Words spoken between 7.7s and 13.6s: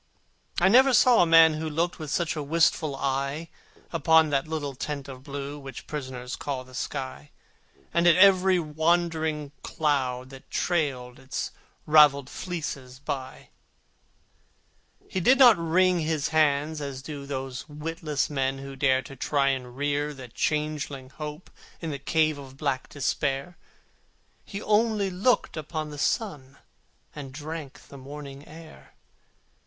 And at every wandering cloud that trailed Its ravelled fleeces by.